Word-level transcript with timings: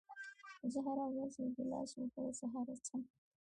زه 0.71 0.79
هره 0.85 1.05
ورځ 1.13 1.31
یو 1.41 1.49
ګیلاس 1.57 1.89
اوبه 1.97 2.19
له 2.25 2.31
سهاره 2.39 2.75
څښم. 2.85 3.01